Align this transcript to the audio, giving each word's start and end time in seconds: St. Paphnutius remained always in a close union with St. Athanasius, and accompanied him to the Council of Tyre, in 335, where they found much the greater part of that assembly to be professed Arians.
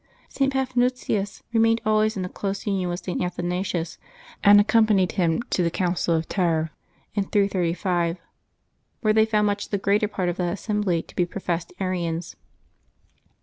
St. 0.29 0.51
Paphnutius 0.51 1.43
remained 1.53 1.79
always 1.85 2.17
in 2.17 2.25
a 2.25 2.27
close 2.27 2.65
union 2.65 2.89
with 2.89 3.01
St. 3.03 3.21
Athanasius, 3.23 3.99
and 4.43 4.59
accompanied 4.59 5.11
him 5.11 5.43
to 5.51 5.61
the 5.61 5.69
Council 5.69 6.15
of 6.15 6.27
Tyre, 6.27 6.71
in 7.13 7.25
335, 7.25 8.17
where 9.01 9.13
they 9.13 9.27
found 9.27 9.45
much 9.45 9.69
the 9.69 9.77
greater 9.77 10.07
part 10.07 10.27
of 10.27 10.37
that 10.37 10.53
assembly 10.53 11.03
to 11.03 11.15
be 11.15 11.23
professed 11.27 11.71
Arians. 11.79 12.35